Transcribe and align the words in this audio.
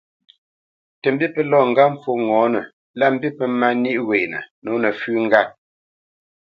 Tə 1.01 1.07
mbî 1.13 1.27
pə́ 1.33 1.43
lɔ 1.51 1.59
ŋgàt 1.69 1.91
pfó 1.99 2.11
ŋɔ̌nə 2.27 2.61
lâ 2.99 3.05
mbî 3.15 3.29
pə́ 3.37 3.47
mà 3.59 3.69
nîʼ 3.83 3.99
wenə 4.07 4.39
nǒ 4.63 4.71
nəfʉ́ 4.83 5.15
ŋgât. 5.23 5.49